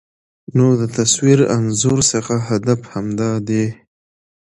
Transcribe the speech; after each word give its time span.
نو 0.57 0.65
د 0.81 0.83
تصوير 0.97 1.39
انځور 1.55 1.99
څخه 2.11 2.33
هدف 2.49 2.79
همدا 2.93 3.31
دى 3.47 3.65